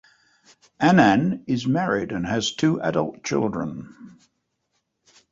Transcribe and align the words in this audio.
Annan 0.79 1.43
is 1.45 1.67
married 1.67 2.11
and 2.11 2.25
has 2.25 2.55
two 2.55 2.81
adult 2.81 3.23
children. 3.23 4.17